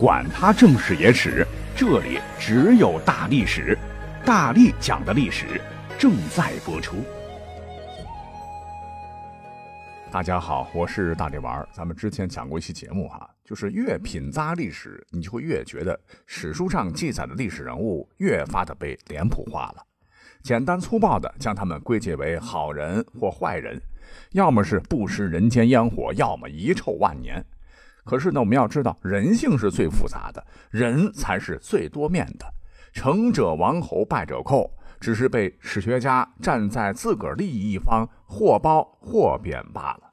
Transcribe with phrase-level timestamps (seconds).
[0.00, 3.76] 管他正史野史，这里只有大历史，
[4.24, 5.60] 大力讲的历史
[5.98, 7.04] 正在播出。
[10.10, 11.68] 大家好，我是大力丸儿。
[11.70, 19.84] 咱们之前讲过一期节目哈，就是越品咂历史，你就会越觉得史书上记载的历史人物越发的被脸谱化了，
[20.42, 23.78] 简单粗暴的将他们归结为好人或坏人，
[24.30, 27.44] 要么是不食人间烟火，要么遗臭万年。
[28.04, 32.46] 可是呢，我们要知道，人性是最复杂的，人才是最多面的。
[32.92, 40.10] 成者王侯，败者寇，只是被史学家站在自个儿利益一方，或褒或贬罢了。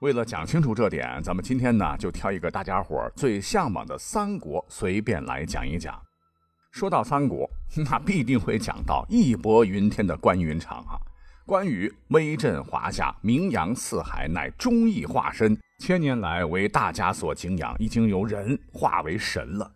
[0.00, 5.98] 为了讲清楚这点，咱们今天呢，就挑一个大家伙最向往的三国，随便来讲一讲。
[6.72, 7.48] 说到三国，
[7.88, 10.98] 那必定会讲到义薄云天的关云长啊。
[11.44, 19.68] 关羽威震华夏，名扬四海，乃忠义化身，千年来为大家所敬仰，已经由人化为神了。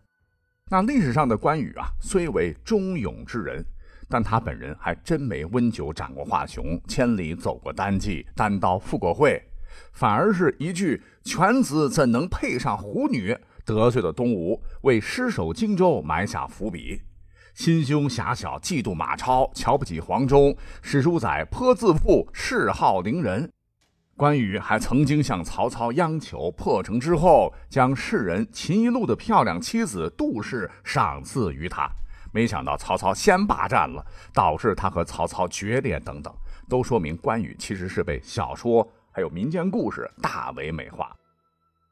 [0.71, 3.65] 那历史上的关羽啊，虽为忠勇之人，
[4.09, 9.43] 但他本人还真没温酒斩过华雄，千里走过单骑，单刀赴过会，
[9.93, 17.03] 反而是一句“犬子怎能配上虎女”，得罪了东吴，为失守荆州埋下伏笔。
[17.57, 20.55] 心胸狭小，嫉妒马超，瞧不起黄忠。
[20.83, 23.51] 史书载颇自负，嗜好凌人。
[24.15, 31.89] 关羽还曾经向曹操央求，破城之后将世人秦一路的漂亮妻子杜氏赏赐于他。
[32.31, 36.31] 没想到曹操先霸占了，导致他和曹操决裂等等，
[36.69, 41.11] 都说明关羽其实是被小说还有民间故事大为美化。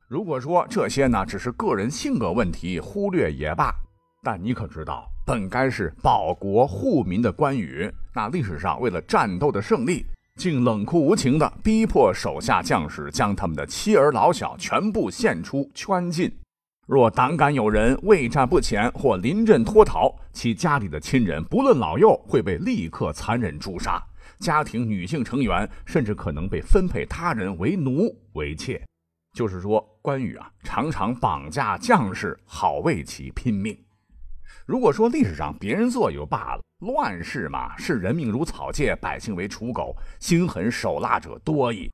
[0.09, 3.75] 如果说这些呢只是个人性格问题，忽略也罢。
[4.23, 5.11] 但你可知道？
[5.27, 10.05] 本该是保国护民的关羽，那历史上为了战斗的胜利，
[10.37, 16.31] 竟冷酷无情地逼迫手下将士将他们的妻儿老小全部献出圈禁。
[16.87, 24.03] 若胆敢有人畏战不前或临阵脱逃，其家里的亲人不论老幼，会被立刻残忍诛杀。
[24.41, 28.83] 家庭女性成员甚至可能被分配他人为奴为妾。
[29.35, 33.75] 就是说，关羽啊，常常绑架将士，好为其拼命。
[34.67, 41.91] 如果说历史上别人做就罢了，乱世嘛，视人命如草芥，百姓为刍狗，心狠手辣者多矣。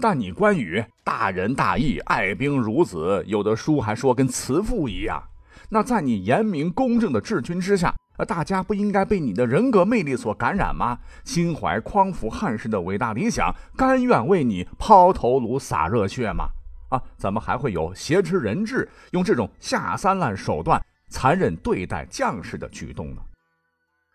[0.00, 5.22] 但你关羽大仁大义，爱兵如子，有的书还说跟慈父一样。
[5.70, 7.94] 那在你严明公正的治军之下，
[8.28, 10.98] 大家不应该被你的人格魅力所感染吗？
[11.24, 16.48] 心怀匡扶汉室的伟大理想，甘愿为你抛头颅洒热血吗？
[16.90, 20.84] 啊，怎么还会有挟持人质，用这种下三滥手段？
[21.14, 23.22] 残忍对待将士的举动呢？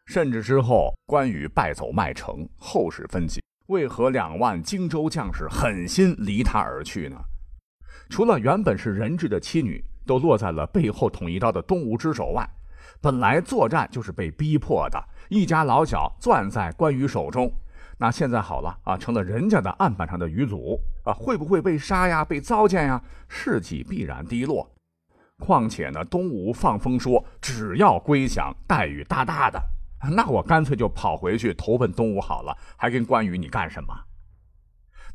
[0.05, 7.15] 甚至之后关羽败走麦城，后世分析，为何两万荆州将士狠心离他而去呢？
[8.09, 12.45] 除了原本是人质的妻女都落在了背后捅一刀的东吴之手外，
[12.99, 17.49] 本来作战就是被逼迫的，一家老小攥在关羽手中。
[17.97, 22.25] 那现在好了啊，成了人家的案板上的鱼祖啊，会不会被杀呀？
[22.25, 23.01] 被糟践呀？
[23.29, 24.69] 士气必然低落。
[25.39, 29.59] 况且呢，东吴放风说只要归降，待遇大大的，
[30.11, 33.93] 那我干脆就跑回去投奔东吴好了，还跟关羽你干什么？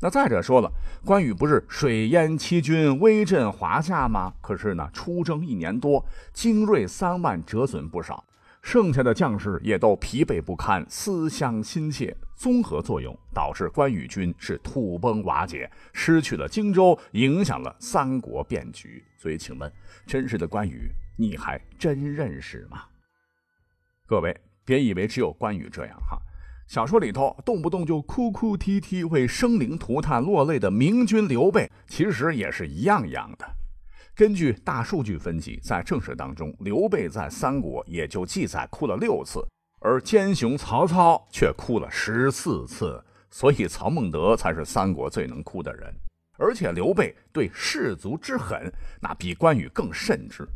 [0.01, 0.69] 那再者说了，
[1.05, 4.33] 关羽不是水淹七军，威震华夏吗？
[4.41, 8.25] 可是呢，出征一年多，精锐三万折损不少。
[8.65, 19.05] 剩下的将士也都疲惫不堪，思乡心切，综合作用导致关羽军是土崩瓦解，失去了荆州，影响了三国变局。
[19.17, 19.71] 所以，请问，
[20.07, 22.85] 真实的关羽，你还真认识吗？
[24.07, 26.17] 各位，别以为只有关羽这样哈，
[26.67, 33.45] 小说里头动不动就哭哭啼啼、为生灵涂炭落泪的明君刘备，其实也是一样样的。
[34.15, 39.45] 根据大数据分析，在正史当中，刘备在三国也就记载哭了六次，
[39.81, 43.03] 而奸雄曹操却哭了十四次。
[43.29, 45.93] 所以曹孟德才是三国最能哭的人。
[46.37, 48.71] 而且刘备对士卒之狠，
[49.01, 50.47] 那比关羽更甚之。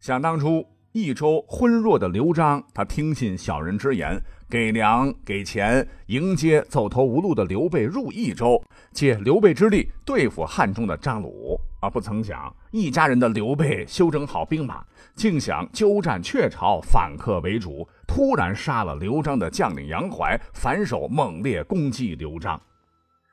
[0.00, 4.22] 想当初，益州昏弱的刘璋，他听信小人之言，
[4.52, 8.62] 给粮给钱，迎接走投无路的刘备入益州，
[8.92, 11.58] 借刘备之力对付汉中的张鲁。
[11.80, 11.88] 啊！
[11.88, 14.84] 不曾想，一家人的刘备修整好兵马，
[15.16, 22.60] 竟想鸠占鹊巢，反客为主，突然杀了刘璋的将领杨怀，反手猛烈攻击刘璋。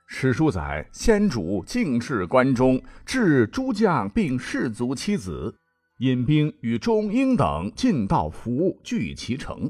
[0.08, 5.54] 史书载，先主进至关中，至诸将并士卒妻子，
[5.98, 9.70] 引兵与中英等进到服聚其城。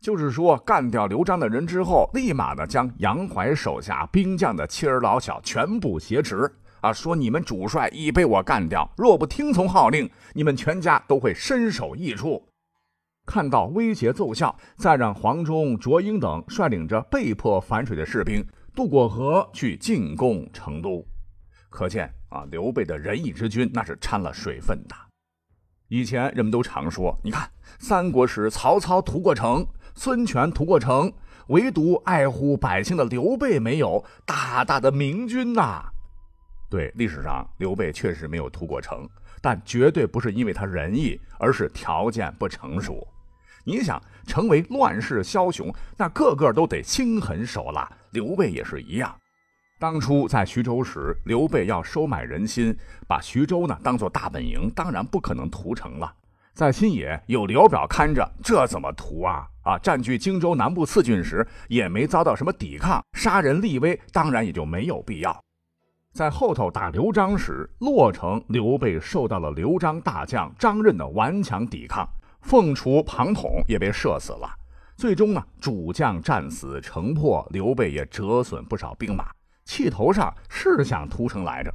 [0.00, 6.50] 就是说，干掉刘璋的人之后，立马的将杨怀手下兵将的妻儿老小全部挟持。
[6.80, 12.46] 啊，说你们主帅已被我干掉，若不听从号令，你们全家都会身首异处。
[13.26, 18.46] 看到威胁奏效，再让黄忠、卓英等率领着被迫反水的士兵
[18.76, 21.04] 渡过河去进攻成都。
[21.68, 24.94] 可见啊，刘备的仁义之君那是掺了水分的。
[25.88, 27.50] 以前人们都常说，你看
[27.80, 29.66] 三国时曹操屠过城，
[29.98, 31.12] 孙权屠过城，
[31.48, 35.82] 唯独爱护百姓的刘备没有，大大的明君呐！
[36.70, 39.08] 对，历史上刘备确实没有屠过城，
[39.42, 43.04] 但绝对不是因为他仁义，而是条件不成熟。
[43.64, 49.12] 你想成为乱世枭雄，那个个都得心狠手辣，刘备也是一样。
[49.80, 52.72] 当初在徐州时，刘备要收买人心，
[53.08, 56.14] 把徐州呢当做大本营，当然不可能屠城了。
[56.54, 59.46] 在新野有刘表看着，这怎么屠啊？
[59.68, 65.44] 啊，占据荆州南部四郡时，也没遭到什么抵抗，杀人立威，当然也就没有必要。
[66.14, 72.08] 在后头打刘璋时，洛城刘备受到了刘璋大将张任的顽强抵抗，
[72.40, 74.48] 凤雏庞统也被射死了。
[74.96, 79.26] 最终呢，主将战死，城破，刘备也折损不少兵马。
[79.66, 81.70] 气头上是想屠城来着，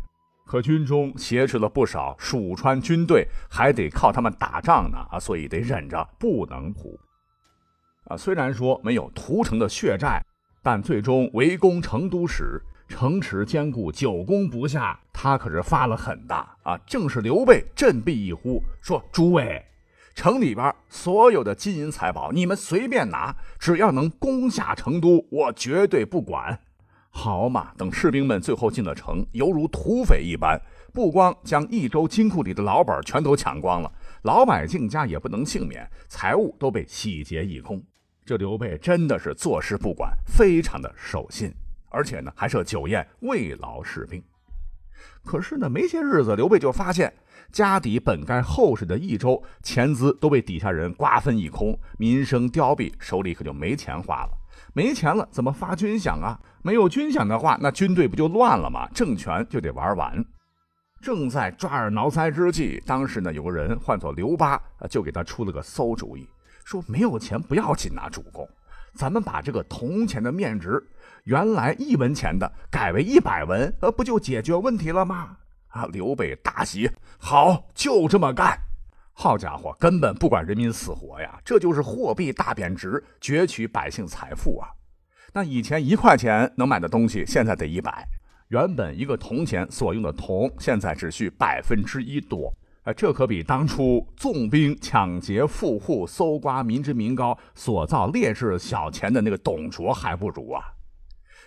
[0.47, 6.99] 可军中挟持了不少蜀川军队，还得靠他们打仗呢啊，所以得忍着不能屠。
[8.05, 10.21] 啊，虽然说没有屠城的血债，
[10.61, 16.77] 但最终围攻成都时，城池坚固，久攻不下，他可是发了狠的啊！
[16.85, 19.65] 正是刘备振臂一呼，说：“诸位，
[20.13, 26.59] 城里边所有的金银财宝，你们随便拿，只要能攻下成都，我绝对不管。”
[27.09, 27.73] 好嘛！
[27.77, 30.59] 等士兵们最后进了城，犹如土匪一般，
[30.91, 33.91] 不光将益州金库里的老本全都抢光了，
[34.23, 37.81] 老百姓家也不能幸免，财物都被洗劫一空。
[38.25, 41.53] 这刘备真的是坐视不管，非常的守信，
[41.89, 44.23] 而且呢还设酒宴慰劳士兵。
[45.25, 47.13] 可是呢，没些日子，刘备就发现
[47.51, 54.29] 家底本该厚实的益州钱资都被底下人瓜分一空，民生凋敝，手里可就没钱花了。
[54.73, 56.39] 没钱了，怎么发军饷啊？
[56.61, 58.87] 没有军饷的话，那军队不就乱了吗？
[58.93, 60.23] 政权就得玩完。
[61.01, 66.27] 正在抓耳挠腮之际，当时呢，有个人唤作刘巴，就给他出了个馊主意，
[66.63, 68.47] 说没有钱不要紧呐，主公，
[68.95, 70.81] 咱们把这个铜钱的面值，
[71.25, 75.37] 原来一文钱的改为一百文，呃，不就解决问题了吗？
[75.67, 78.59] 啊，刘备大喜，好，就这么干。
[79.15, 81.39] 好家伙，根本不管人民死活呀！
[81.45, 84.69] 这就是货币大贬值，攫取百姓财富啊！
[85.33, 88.07] 那以前一块钱能买的东西，现在得一百。
[88.49, 92.51] 原本一个铜钱所用的铜，现在只需百分之一多。
[92.83, 100.61] 哎，这可比当初纵兵抢劫富户、搜刮民脂民膏所造劣质小钱的那个董卓还不如啊！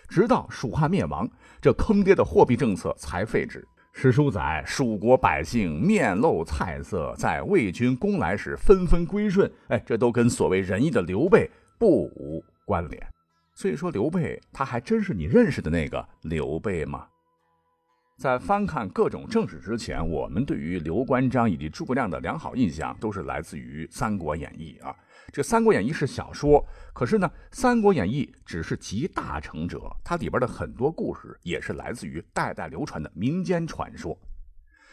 [0.09, 1.29] 直到蜀汉灭亡，
[1.61, 3.63] 这坑爹的货币政策才废止。
[3.93, 9.51] 史书载，蜀国百姓面露菜色，在魏军攻来时纷纷归顺。
[9.67, 13.07] 哎，这都跟所谓仁义的刘备不无关联。
[13.53, 17.07] 所以说，刘备他还真是你认识的那个刘备吗？
[18.17, 24.95] 在翻看各种正史之前，我们对于刘关张以及诸葛亮的良好印象，都是来自于《三国演义》啊。
[25.31, 34.17] 这《三国演义》是小说，可是呢，《三国演义》只是集大成者，它里边的很多故事也是来自于代代流传的民间传说。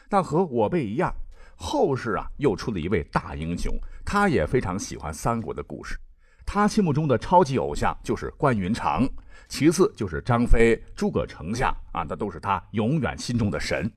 [0.06, 1.10] 但和我辈一样，
[1.56, 5.98] 后世啊又出了一位大英雄，他也非常喜欢三国的故事。
[6.44, 9.08] 他心目中的超级偶像就是关云长，
[9.48, 13.90] 其次就是张飞、诸葛丞相啊，那都是他永远心中的神。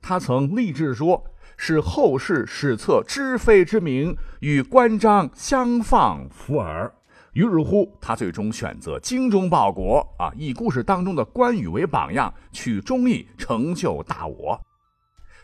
[0.00, 1.24] 他曾立志说。
[1.60, 6.88] 是后世史册知非之名与关张相放弗尔。
[7.32, 14.60] 于是乎，他最终选择精忠报国啊，以故事当中的关羽为榜样，取忠义，成就大我。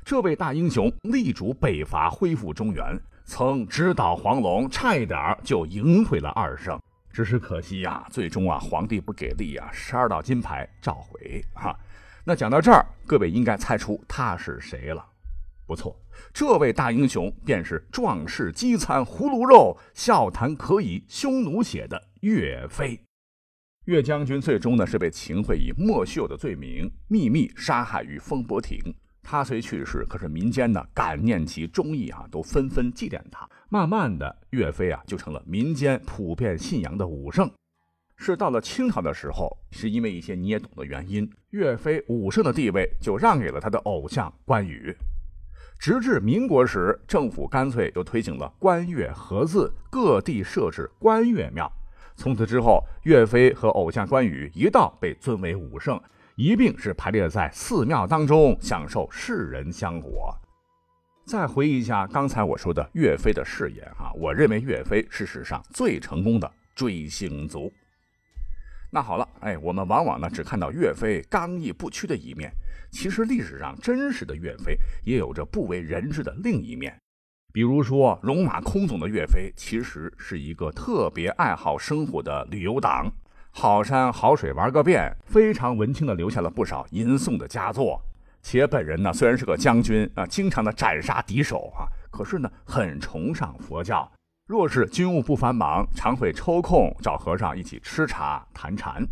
[0.04, 6.80] 这位大英雄力主北伐，恢复中原，曾直捣黄龙，差一点就赢回了二圣。
[7.14, 11.72] 只是可惜呀，最终啊，皇帝不给力啊，十二道金牌召回哈。
[12.24, 15.06] 那讲到这儿，各位应该猜出他是谁了。
[15.64, 15.96] 不错，
[16.32, 23.00] 这位大英雄便是壮士饥餐胡虏肉，笑谈可以匈奴血的岳飞。
[23.84, 28.92] 岳将军最终呢是被秦桧以莫须有的罪名秘密杀害于风波亭。
[29.24, 33.48] 他虽去世，可是民间呢感念其忠义啊，都纷纷祭奠他。
[33.70, 37.50] 慢慢的，岳飞啊就成了民间普遍信仰的武圣。
[38.16, 44.94] 是到了清朝的时候，是因为一些你也懂的原因，岳飞武圣的地位就让给了他的偶像关羽。
[45.80, 51.70] 直至民国时，政府干脆就推行了关岳合祀，各地设置关岳庙。
[52.14, 56.00] 从此之后，岳飞和偶像关羽一道被尊为武圣，
[56.36, 60.34] 一并是排列在寺庙当中，享受世人香火。
[61.24, 67.72] 再回忆一下刚才我说的岳飞的誓言啊，我认为岳飞是史上最成功的追星族。
[68.90, 72.52] 那好了，哎，我们往往呢只看到岳飞刚毅不屈的一面，
[72.90, 76.96] 其实历史上真实的岳飞也有着不为人知的另一面。
[77.52, 83.10] 比如说，戎马倥偬的岳飞，其实是一个特别爱好生活的旅游党，
[83.56, 88.02] 好山好水玩个遍，非常文青的留下了不少吟诵的佳作。
[88.42, 94.10] 且本人呢，虽然是个将军啊，经常的斩杀敌手啊，可是呢，很崇尚佛教。
[94.48, 99.06] 若是军务不繁忙，常会抽空找和尚一起吃茶谈禅。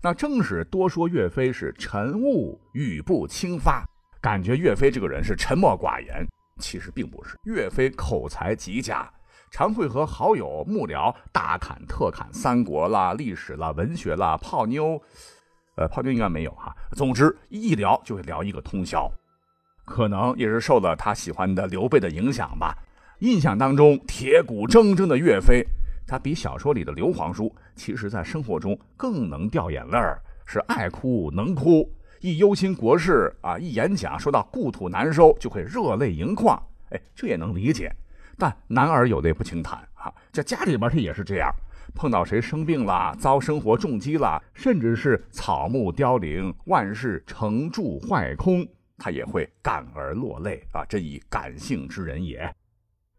[0.00, 3.84] 那正是多说岳飞是晨雾语不轻发，
[4.20, 6.24] 感觉岳飞这个人是沉默寡言。
[6.60, 9.12] 其实并不是，岳飞口才极佳，
[9.50, 15.00] 常会和好友幕僚大侃特侃三国啦、历史啦、文学啦、泡妞，
[15.74, 16.74] 呃，泡妞应该没有哈。
[16.92, 19.10] 总之一聊就会聊一个通宵，
[19.84, 22.76] 可能也是受了他喜欢的刘备的影响吧。
[23.18, 25.62] 印象当中铁骨铮铮的岳飞，
[26.06, 31.92] 他比小说里的刘皇叔，其实在生活中更能掉眼泪儿，是爱哭能哭。
[32.20, 36.56] 一忧心国事啊，一演讲说到故土难收，就会热泪盈眶。
[36.90, 37.92] 哎，这也能理解。
[38.40, 41.54] 但男儿有泪不轻弹啊，这家里边他也是这样，
[41.94, 48.66] 碰到谁生病了，遭生活重击了，甚至是草木凋零，万事成住坏空，
[48.96, 52.50] 他也会感而落泪啊，真以感性之人也。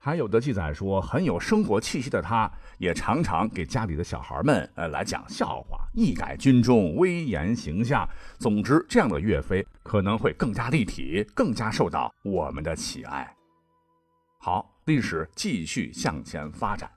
[0.03, 8.09] 还有的记载说，很有生活气息的他，也常常给家里的小孩们，呃，来讲笑话，一改军中威严形象。
[8.39, 13.31] 总之，这样的岳飞可能会更加立体，更加受到我们的喜爱。
[14.39, 16.89] 好，历史继续向前发展。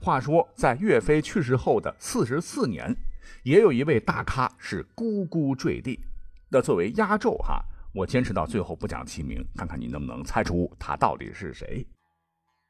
[0.00, 2.96] 话说，在岳飞去世后的四十四年，
[3.42, 6.00] 也有一位大咖是咕咕坠地。
[6.48, 7.62] 那作为压轴哈，
[7.92, 11.86] 我坚持到最后不讲其名，看看你能不能猜出他到底是谁。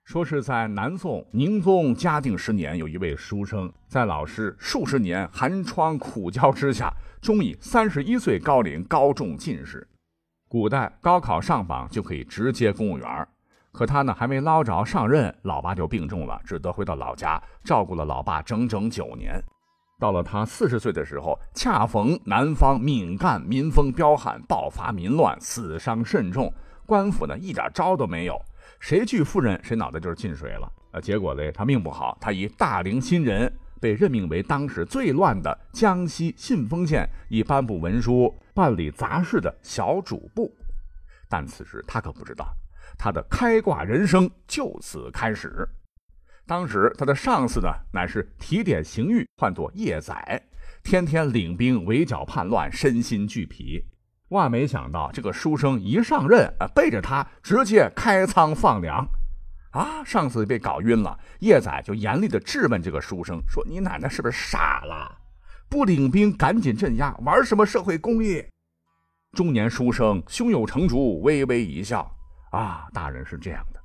[0.04, 6.92] 说是在南宋宁宗嘉定十年，有一位书生，在老师数十年寒窗苦教之下，
[7.23, 9.87] 终以三十一岁高龄高中进士。
[10.49, 13.28] 古代高考上榜就可以直接公务员，
[13.73, 19.43] 可他呢还没捞着上任，老爸就病重了，只得回到老家照顾了老爸整整九年。
[19.99, 26.53] 到了他四十岁的时候，恰逢南方闽赣民风彪悍，爆发民乱，死伤甚重，
[26.87, 28.41] 官府呢一点招都没有。
[28.79, 30.73] 谁拒夫人，谁脑袋就是进水了。
[30.93, 40.50] 呃，结果呢，他命不好，他以大龄新人被任命为当时最乱的江西信丰县以颁布文书、办理杂事的小主簿。
[41.29, 42.49] 但此时他可不知道，
[43.02, 45.66] 他的开挂人生就此开始。
[46.47, 50.12] 当时他的上司呢，乃是提点刑狱，唤作叶仔，
[50.83, 53.83] 天天领兵围剿叛乱，身心俱疲。
[54.28, 59.09] 万没想到，这个书生一上任，啊，背着他直接开仓放粮，
[59.71, 61.19] 啊，上司被搞晕了。
[61.38, 65.16] 叶仔就严厉的质问这个书生，说：“你奶奶是不是傻了？
[65.71, 68.45] 不领兵赶紧镇压，玩什么社会公益？”
[69.33, 72.14] 中年书生胸有成竹，微微一笑
[72.50, 73.80] ：“啊，大人是这样的，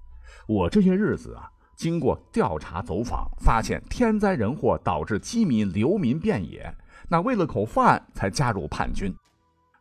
[0.47, 6.75] 我这些日子啊，经过调查走访，发现天灾人祸导致饥民流民遍野，
[7.07, 9.15] 那为了口饭才加入叛军。”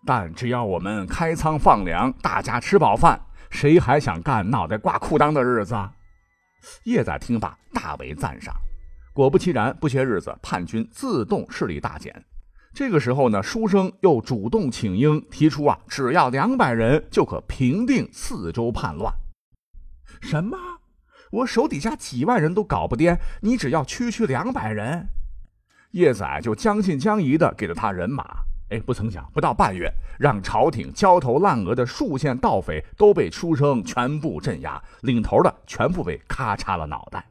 [0.06, 5.74] 但只要我们开仓放粮，大家吃饱饭，谁还想干脑袋挂裤裆的日子？
[6.84, 8.54] 叶仔听罢，大为赞赏。
[9.14, 12.22] 果不其然，不些日子，叛军自动势力大减。
[12.74, 19.14] 这个时候呢，书生又主动请缨，提出啊，只要两百人就可平定四周叛乱。
[20.20, 20.58] 什么？
[21.30, 25.06] 我手底下几万人都搞不掂，你只要区区两百人？
[25.92, 28.24] 叶仔就将信将疑的给了他人马。
[28.70, 29.88] 哎，不曾想，不到半月，
[30.18, 37.24] 让朝廷焦头烂额的数县盗匪都被书生全部镇压，领头的全部被咔嚓了脑袋，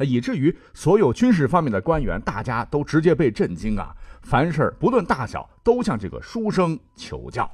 [0.00, 3.94] 以至于所有军事方面的官员，大家都直接被震惊啊！
[4.22, 7.50] 凡事不论大小，都向这个书生求教。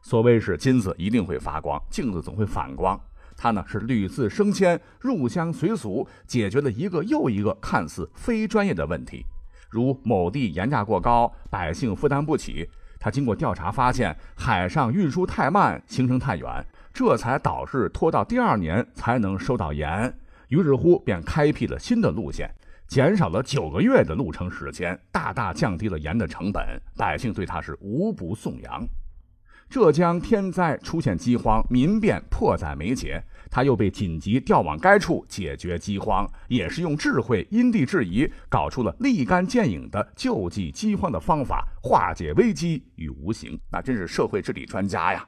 [0.00, 3.00] 所谓是金子一定会发光，镜子总会反光。
[3.36, 9.24] 他呢是屡次升迁，入乡随俗，解决了一个又一个看似非专业的问题。
[9.70, 12.68] 如某地盐价过高，百姓负担不起。
[13.00, 20.14] 他经过调查发现，海上运输太慢，行程太远，这才导致拖到第二年才能收到盐。
[20.52, 22.54] 于是乎，便开辟了新的路线，
[22.86, 26.78] 减少了九个月的路程时间，大大降低了盐的成本。
[26.94, 28.86] 百姓对他是无不颂扬。
[29.70, 43.58] 浙江天灾出现饥荒，民变迫在眉睫，他又被紧急调往该处解决饥荒，也是用智慧因地制宜，搞出了立竿见影的救济饥荒的方法，化解危机与无形。
[43.70, 45.26] 那真是社会治理专家呀！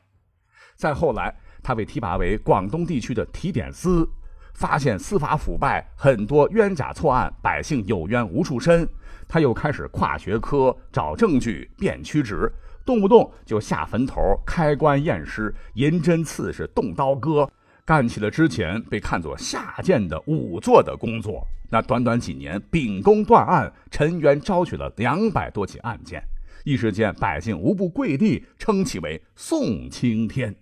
[0.77, 4.07] 再后来，他被提拔为广东地区的提点司，
[4.55, 8.89] 发现司法腐败，很多冤假错案，百姓有冤无处伸，
[9.29, 12.51] 他又开始跨学科找证据，辨曲直。
[12.87, 17.51] 动不动就下坟头、开棺验尸、银针刺是动刀割，
[17.85, 21.47] 干起了之前被看作下贱的仵作的工作。
[21.71, 26.23] 那短短几年，秉公断案，沉冤昭雪了两百多起案件，
[26.63, 30.55] 一时间百姓无不跪地称其为宋青天。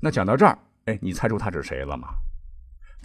[0.00, 2.08] 那讲到这儿，哎，你猜出他是谁了吗？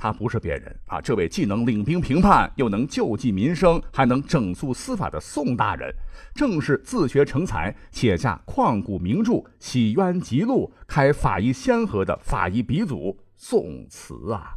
[0.02, 1.02] 他不是别人啊！
[1.02, 5.94] 这位既能领兵平叛，又能救济民生，还能整肃司法的宋大人，
[6.34, 14.54] 正是自学成才，写下旷古名著《洗冤集录》，开法医先河的法医鼻祖宋慈啊！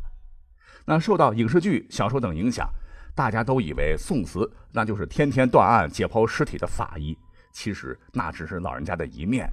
[0.84, 2.70] 那受到影视剧、小说等影响，
[3.12, 7.18] 大家都以为宋慈那就是天天断案、解剖尸体的法医，
[7.52, 9.50] 其实那只是老人家的一面，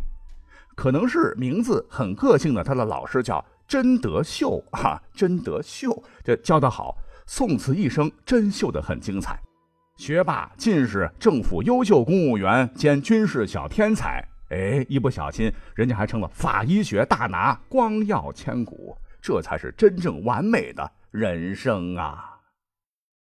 [0.75, 3.43] 可能是名字很个性的他的老师叫。
[3.69, 6.97] 真德秀啊，真德秀，这教得好。
[7.27, 9.39] 宋词一生真秀得很精彩，
[9.95, 14.27] 学霸、进士、政府优秀公务员兼军事小天才。
[14.49, 18.97] 哎，一不小心，人家还成了法医学大拿，光耀千古。
[19.21, 22.38] 这才是真正完美的人生啊！